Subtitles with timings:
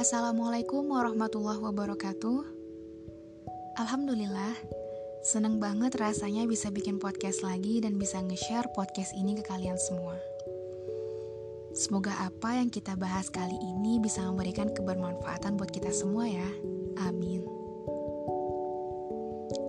[0.00, 2.40] Assalamualaikum warahmatullahi wabarakatuh.
[3.76, 4.56] Alhamdulillah,
[5.20, 10.16] seneng banget rasanya bisa bikin podcast lagi dan bisa nge-share podcast ini ke kalian semua.
[11.76, 16.48] Semoga apa yang kita bahas kali ini bisa memberikan kebermanfaatan buat kita semua ya.
[17.04, 17.44] Amin.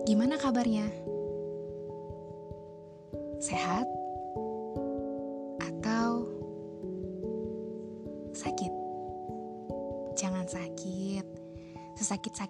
[0.08, 0.88] Gimana kabarnya?
[3.36, 3.84] Sehat?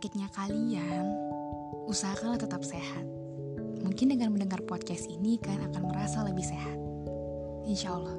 [0.02, 1.06] Sesakit-sakitnya kalian,
[1.86, 3.06] usahakanlah tetap sehat.
[3.86, 6.74] Mungkin dengan mendengar podcast ini kalian akan merasa lebih sehat.
[7.62, 8.18] Insya Allah.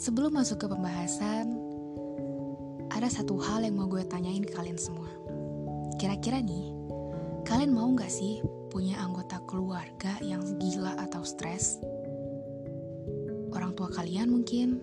[0.00, 1.52] Sebelum masuk ke pembahasan,
[2.88, 5.12] ada satu hal yang mau gue tanyain ke kalian semua.
[6.00, 6.72] Kira-kira nih,
[7.44, 8.40] kalian mau gak sih
[8.72, 11.76] punya anggota keluarga yang gila atau stres?
[13.52, 14.80] Orang tua kalian mungkin,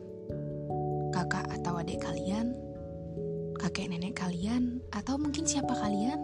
[1.10, 2.67] kakak atau adik kalian,
[3.58, 6.22] kakek nenek kalian, atau mungkin siapa kalian?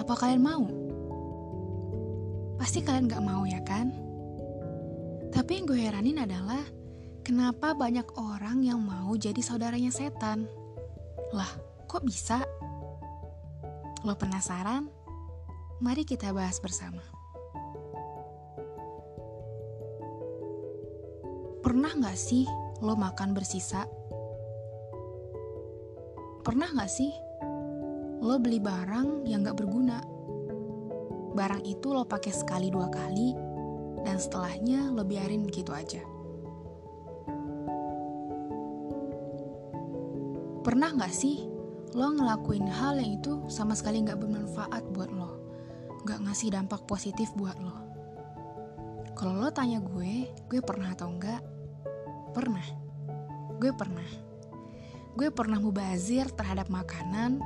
[0.00, 0.64] Apa kalian mau?
[2.56, 3.92] Pasti kalian gak mau ya kan?
[5.30, 6.64] Tapi yang gue heranin adalah
[7.20, 10.48] kenapa banyak orang yang mau jadi saudaranya setan?
[11.36, 11.52] Lah,
[11.84, 12.40] kok bisa?
[14.00, 14.88] Lo penasaran?
[15.84, 17.04] Mari kita bahas bersama.
[21.60, 22.48] Pernah gak sih
[22.80, 23.84] lo makan bersisa
[26.46, 27.10] Pernah gak sih
[28.22, 29.98] lo beli barang yang gak berguna?
[31.34, 33.34] Barang itu lo pakai sekali dua kali,
[34.06, 35.98] dan setelahnya lo biarin begitu aja.
[40.62, 41.50] Pernah gak sih
[41.98, 45.42] lo ngelakuin hal yang itu sama sekali gak bermanfaat buat lo?
[46.06, 47.74] Gak ngasih dampak positif buat lo?
[49.18, 51.42] Kalau lo tanya gue, gue pernah atau enggak?
[52.30, 52.66] Pernah.
[53.58, 54.25] Gue pernah
[55.16, 57.40] gue pernah mubazir terhadap makanan,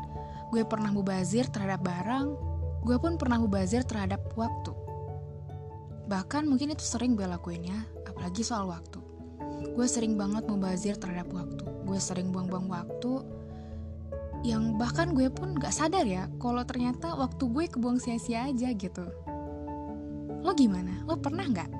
[0.50, 2.34] gue pernah mubazir terhadap barang,
[2.82, 4.74] gue pun pernah mubazir terhadap waktu.
[6.10, 8.98] Bahkan mungkin itu sering gue lakuin ya, apalagi soal waktu.
[9.78, 11.62] Gue sering banget mubazir terhadap waktu.
[11.86, 13.22] Gue sering buang-buang waktu
[14.40, 19.04] yang bahkan gue pun gak sadar ya kalau ternyata waktu gue kebuang sia-sia aja gitu.
[20.40, 21.04] Lo gimana?
[21.04, 21.70] Lo pernah nggak?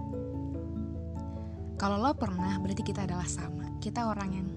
[1.80, 3.72] Kalau lo pernah, berarti kita adalah sama.
[3.80, 4.48] Kita orang yang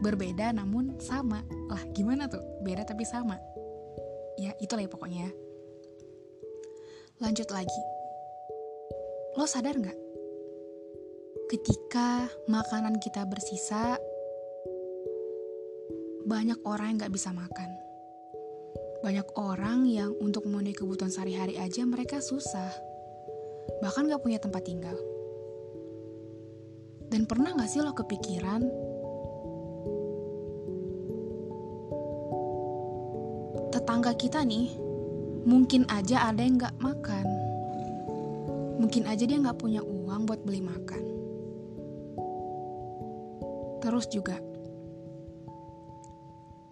[0.00, 1.44] berbeda namun sama.
[1.68, 2.40] Lah gimana tuh?
[2.64, 3.36] Beda tapi sama.
[4.40, 5.28] Ya itulah ya pokoknya.
[7.20, 7.82] Lanjut lagi.
[9.36, 9.98] Lo sadar nggak?
[11.52, 14.00] Ketika makanan kita bersisa
[16.24, 17.70] banyak orang yang nggak bisa makan.
[19.00, 22.72] Banyak orang yang untuk memenuhi kebutuhan sehari-hari aja mereka susah.
[23.80, 24.96] Bahkan nggak punya tempat tinggal.
[27.10, 28.62] Dan pernah gak sih lo kepikiran
[34.00, 34.72] tetangga kita nih,
[35.44, 37.20] mungkin aja ada yang gak makan.
[38.80, 41.04] Mungkin aja dia gak punya uang buat beli makan.
[43.84, 44.40] Terus juga,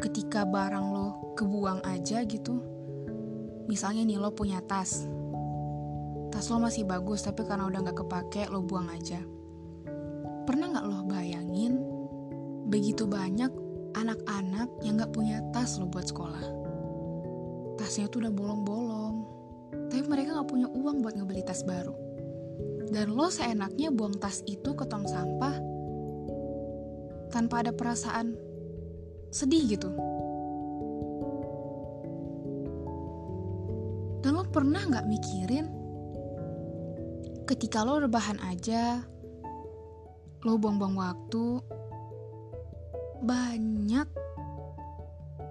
[0.00, 2.65] ketika barang lo kebuang aja gitu,
[3.69, 5.05] misalnya nih lo punya tas,
[6.33, 9.21] tas lo masih bagus tapi karena udah gak kepake lo buang aja.
[10.49, 11.77] Pernah gak lo bayangin
[12.72, 13.53] begitu banyak
[14.00, 16.58] anak-anak yang gak punya tas lo buat sekolah?
[17.78, 19.16] Tasnya tuh udah bolong-bolong.
[19.89, 21.94] Tapi mereka gak punya uang buat ngebeli tas baru.
[22.91, 25.55] Dan lo seenaknya buang tas itu ke tong sampah
[27.31, 28.34] tanpa ada perasaan
[29.31, 29.88] sedih gitu.
[34.21, 35.71] Dan lo pernah gak mikirin
[37.49, 39.00] ketika lo rebahan aja,
[40.44, 41.65] lo buang-buang waktu,
[43.25, 44.09] banyak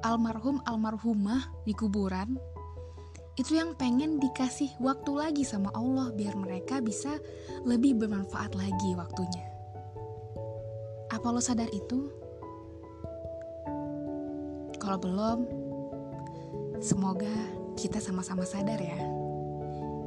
[0.05, 2.37] almarhum almarhumah di kuburan
[3.37, 7.21] itu yang pengen dikasih waktu lagi sama Allah biar mereka bisa
[7.69, 9.45] lebih bermanfaat lagi waktunya.
[11.13, 12.09] Apa lo sadar itu?
[14.81, 15.39] Kalau belum,
[16.81, 17.29] semoga
[17.77, 18.97] kita sama-sama sadar ya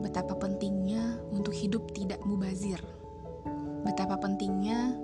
[0.01, 2.81] betapa pentingnya untuk hidup tidak mubazir.
[3.85, 4.97] Betapa pentingnya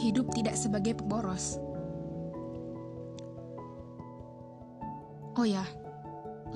[0.00, 1.60] hidup tidak sebagai pemboros.
[5.36, 5.64] Oh ya,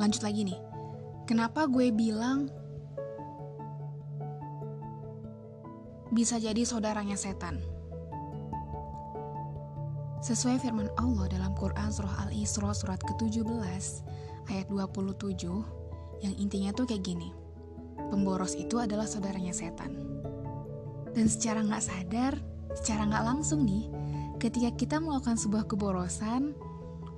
[0.00, 0.60] lanjut lagi nih.
[1.24, 2.48] Kenapa gue bilang
[6.12, 7.60] bisa jadi saudaranya setan?
[10.24, 13.44] Sesuai firman Allah dalam Quran Surah Al-Isra surat ke-17
[14.48, 17.28] ayat 27 yang intinya tuh kayak gini.
[18.08, 19.92] Pemboros itu adalah saudaranya setan.
[21.12, 22.34] Dan secara nggak sadar,
[22.78, 23.86] secara nggak langsung nih,
[24.42, 26.52] ketika kita melakukan sebuah keborosan,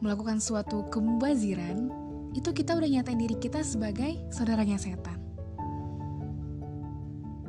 [0.05, 1.89] melakukan suatu kemubaziran,
[2.37, 5.17] itu kita udah nyatain diri kita sebagai saudaranya setan.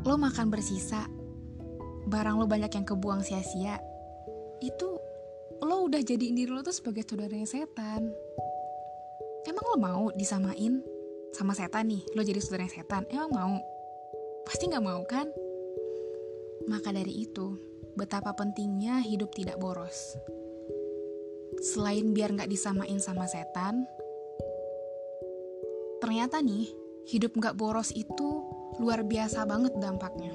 [0.08, 1.04] Lo makan bersisa,
[2.08, 3.76] barang lo banyak yang kebuang sia-sia,
[4.64, 4.90] itu
[5.60, 8.08] lo udah jadiin diri lo tuh sebagai saudaranya setan.
[9.44, 10.80] Emang lo mau disamain
[11.36, 13.04] sama setan nih, lo jadi saudaranya setan?
[13.12, 13.56] Emang mau?
[14.48, 15.28] Pasti nggak mau kan?
[16.72, 17.60] Maka dari itu,
[17.98, 20.16] betapa pentingnya hidup tidak boros.
[21.58, 23.90] Selain biar nggak disamain sama setan,
[25.98, 26.70] ternyata nih,
[27.10, 28.46] hidup nggak boros itu
[28.78, 30.30] luar biasa banget dampaknya.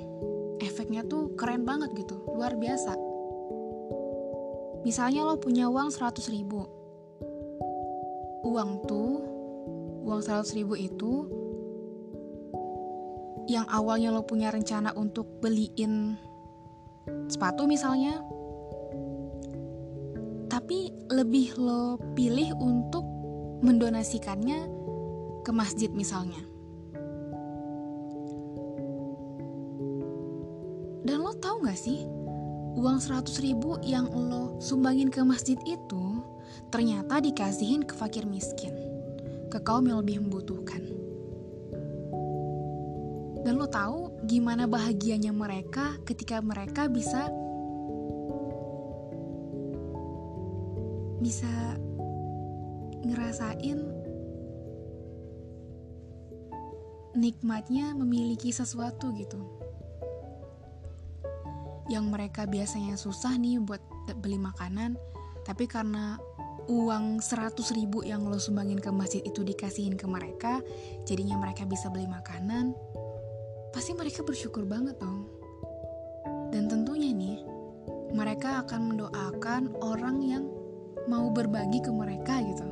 [0.59, 2.99] Efeknya tuh keren banget gitu, luar biasa.
[4.82, 6.67] Misalnya lo punya uang 100 ribu.
[8.43, 9.23] Uang tuh,
[10.03, 11.31] uang 100 ribu itu
[13.47, 16.19] yang awalnya lo punya rencana untuk beliin
[17.26, 18.20] sepatu misalnya.
[20.52, 23.04] Tapi lebih lo pilih untuk
[23.64, 24.69] mendonasikannya
[25.43, 26.44] ke masjid misalnya.
[31.02, 32.06] Dan lo tahu gak sih
[32.78, 36.22] uang 100 ribu yang lo sumbangin ke masjid itu
[36.72, 38.72] ternyata dikasihin ke fakir miskin
[39.52, 41.01] ke kaum yang lebih membutuhkan
[43.42, 47.26] dan lo tahu gimana bahagianya mereka ketika mereka bisa
[51.22, 51.78] bisa
[53.02, 53.78] ngerasain
[57.18, 59.38] nikmatnya memiliki sesuatu gitu.
[61.90, 63.82] Yang mereka biasanya susah nih buat
[64.22, 64.96] beli makanan
[65.42, 66.16] tapi karena
[66.70, 70.62] uang 100 ribu yang lo sumbangin ke masjid itu dikasihin ke mereka
[71.02, 72.70] jadinya mereka bisa beli makanan
[73.72, 75.26] pasti mereka bersyukur banget dong.
[76.52, 77.40] Dan tentunya nih,
[78.12, 80.44] mereka akan mendoakan orang yang
[81.08, 82.69] mau berbagi ke mereka gitu.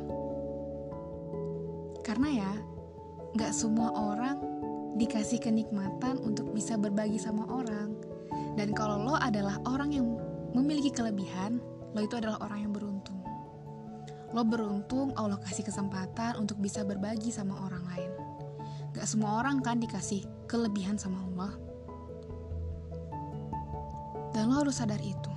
[2.05, 2.53] Karena ya,
[3.41, 4.37] gak semua orang
[5.01, 7.97] dikasih kenikmatan untuk bisa berbagi sama orang.
[8.61, 10.07] Dan kalau lo adalah orang yang
[10.53, 11.63] memiliki kelebihan,
[11.97, 13.17] lo itu adalah orang yang beruntung.
[14.37, 18.13] Lo beruntung Allah kasih kesempatan untuk bisa berbagi sama orang lain.
[18.93, 21.55] Gak semua orang kan dikasih kelebihan sama Allah.
[24.35, 25.31] Dan lo harus sadar itu.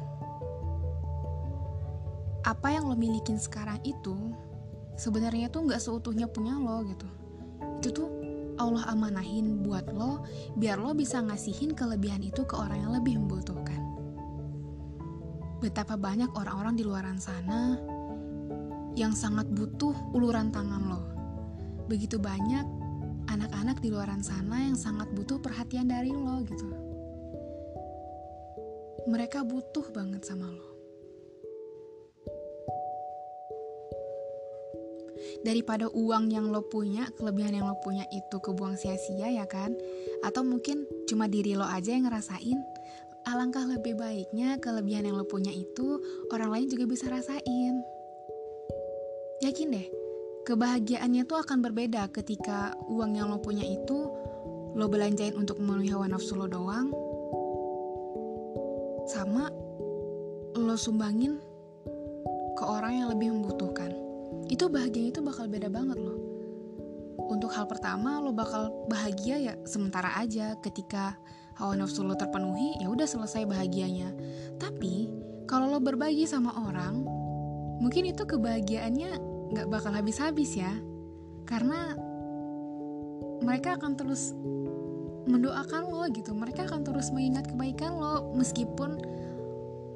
[2.41, 4.17] Apa yang lo milikin sekarang itu
[4.97, 7.05] sebenarnya tuh gak seutuhnya punya lo gitu.
[7.77, 8.09] Itu tuh
[8.57, 10.25] Allah amanahin buat lo
[10.57, 13.81] biar lo bisa ngasihin kelebihan itu ke orang yang lebih membutuhkan.
[15.61, 17.77] Betapa banyak orang-orang di luaran sana
[18.97, 21.01] yang sangat butuh uluran tangan lo.
[21.87, 22.82] Begitu banyak
[23.27, 26.67] anak-anak di luaran sana yang sangat butuh perhatian dari lo gitu.
[29.07, 30.73] Mereka butuh banget sama lo.
[35.43, 39.75] Daripada uang yang lo punya, kelebihan yang lo punya itu kebuang sia-sia ya kan?
[40.23, 42.59] Atau mungkin cuma diri lo aja yang ngerasain.
[43.27, 45.99] Alangkah lebih baiknya kelebihan yang lo punya itu
[46.31, 47.75] orang lain juga bisa rasain.
[49.43, 49.87] Yakin deh,
[50.43, 54.11] kebahagiaannya tuh akan berbeda ketika uang yang lo punya itu
[54.75, 56.91] lo belanjain untuk memenuhi hawa nafsu lo doang.
[59.07, 59.47] Sama
[60.59, 61.39] lo sumbangin
[62.59, 63.95] ke orang yang lebih membutuhkan.
[64.51, 66.19] Itu bahagianya itu bakal beda banget loh.
[67.31, 70.59] Untuk hal pertama lo bakal bahagia ya sementara aja.
[70.59, 71.15] Ketika
[71.55, 74.11] hawa nafsu lo terpenuhi ya udah selesai bahagianya.
[74.59, 75.07] Tapi
[75.47, 77.03] kalau lo berbagi sama orang
[77.79, 80.73] mungkin itu kebahagiaannya nggak bakal habis-habis ya.
[81.45, 81.93] Karena
[83.45, 84.33] mereka akan terus
[85.29, 86.33] mendoakan lo gitu.
[86.33, 88.97] Mereka akan terus mengingat kebaikan lo meskipun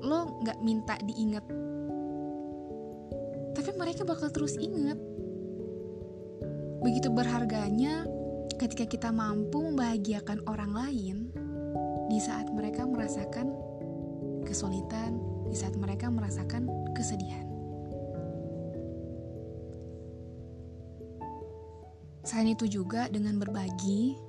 [0.06, 1.44] lo nggak minta diingat.
[3.58, 5.02] Tapi mereka bakal terus ingat
[6.78, 8.06] begitu berharganya
[8.62, 11.18] ketika kita mampu membahagiakan orang lain
[12.08, 13.50] di saat mereka merasakan
[14.46, 15.18] kesulitan
[15.50, 17.47] di saat mereka merasakan kesedihan
[22.28, 24.20] Selain itu juga dengan berbagi,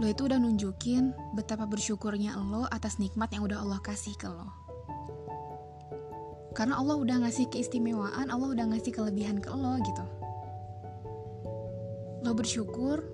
[0.00, 4.48] lo itu udah nunjukin betapa bersyukurnya lo atas nikmat yang udah Allah kasih ke lo.
[6.56, 10.04] Karena Allah udah ngasih keistimewaan, Allah udah ngasih kelebihan ke lo gitu.
[12.24, 13.04] Lo bersyukur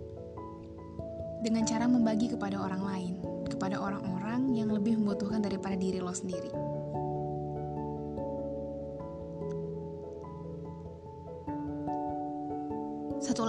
[1.43, 3.15] dengan cara membagi kepada orang lain,
[3.51, 6.74] kepada orang-orang yang lebih membutuhkan daripada diri lo sendiri.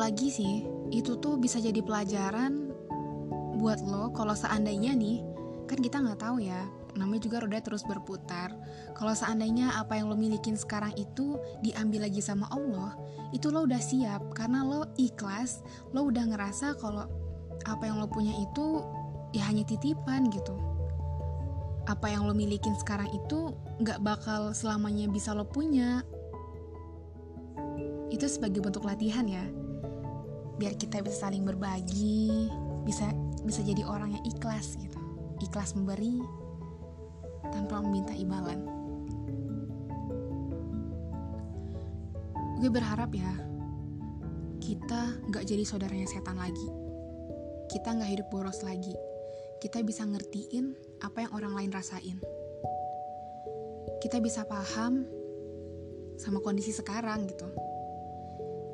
[0.05, 0.61] Lagi sih,
[0.93, 2.69] itu tuh bisa jadi pelajaran
[3.57, 5.25] buat lo kalau seandainya nih
[5.65, 6.61] kan kita nggak tahu ya
[6.93, 8.53] namanya juga roda terus berputar.
[8.93, 12.93] Kalau seandainya apa yang lo milikin sekarang itu diambil lagi sama Allah
[13.33, 17.09] itu lo udah siap karena lo ikhlas lo udah ngerasa kalau
[17.65, 18.85] apa yang lo punya itu
[19.33, 20.53] ya hanya titipan gitu.
[21.89, 26.05] Apa yang lo milikin sekarang itu nggak bakal selamanya bisa lo punya.
[28.13, 29.64] Itu sebagai bentuk latihan ya
[30.55, 32.51] biar kita bisa saling berbagi
[32.87, 33.11] bisa
[33.43, 34.99] bisa jadi orang yang ikhlas gitu
[35.43, 36.23] ikhlas memberi
[37.51, 38.61] tanpa meminta imbalan.
[42.59, 43.31] Gue berharap ya,
[44.63, 46.67] kita gak jadi saudaranya setan lagi.
[47.69, 48.95] Kita gak hidup boros lagi.
[49.59, 52.17] Kita bisa ngertiin apa yang orang lain rasain.
[53.99, 55.03] Kita bisa paham
[56.15, 57.47] sama kondisi sekarang gitu.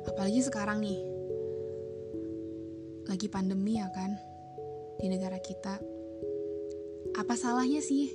[0.06, 1.00] Apalagi sekarang nih,
[3.08, 4.14] lagi pandemi ya kan,
[5.02, 5.78] di negara kita.
[7.18, 8.12] Apa salahnya sih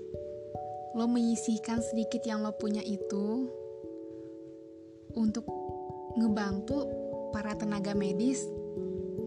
[0.97, 3.45] lo menyisihkan sedikit yang lo punya itu
[5.13, 5.45] untuk
[6.17, 6.89] ngebantu
[7.29, 8.41] para tenaga medis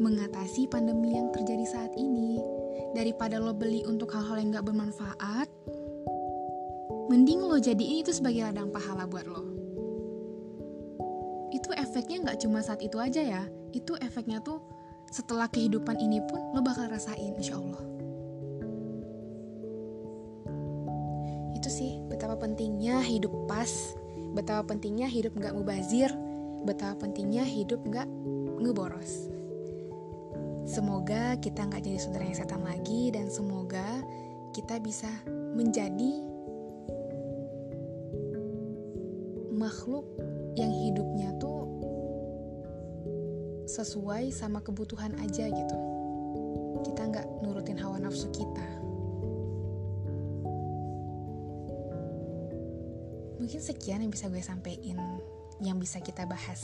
[0.00, 2.40] mengatasi pandemi yang terjadi saat ini
[2.96, 5.46] daripada lo beli untuk hal-hal yang gak bermanfaat
[7.06, 9.44] mending lo jadiin itu sebagai ladang pahala buat lo
[11.54, 14.58] itu efeknya gak cuma saat itu aja ya itu efeknya tuh
[15.10, 17.90] setelah kehidupan ini pun lo bakal rasain insya Allah
[21.70, 23.94] sih betapa pentingnya hidup pas,
[24.34, 26.10] betapa pentingnya hidup nggak mubazir,
[26.66, 28.04] betapa pentingnya hidup nggak
[28.60, 29.30] ngeboros.
[30.66, 34.02] Semoga kita nggak jadi saudara yang setan lagi dan semoga
[34.50, 35.08] kita bisa
[35.54, 36.26] menjadi
[39.54, 40.09] makhluk
[43.80, 45.76] sesuai sama kebutuhan aja gitu.
[46.84, 48.80] Kita nggak nurutin hawa nafsu kita.
[53.50, 55.00] mungkin sekian yang bisa gue sampaikan
[55.58, 56.62] yang bisa kita bahas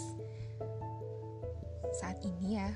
[1.99, 2.71] saat ini ya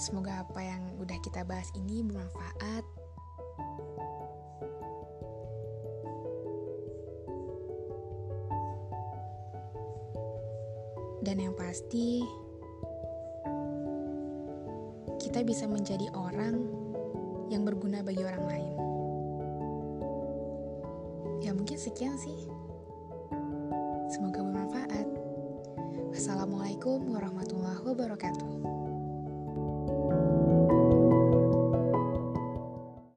[0.00, 2.80] semoga apa yang udah kita bahas ini bermanfaat
[11.26, 12.24] dan yang pasti
[15.34, 16.62] kita bisa menjadi orang
[17.50, 18.74] yang berguna bagi orang lain.
[21.42, 22.46] Ya mungkin sekian sih.
[24.14, 25.10] Semoga bermanfaat.
[26.14, 28.83] Wassalamualaikum warahmatullahi wabarakatuh